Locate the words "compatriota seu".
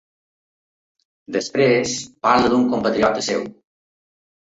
2.71-3.45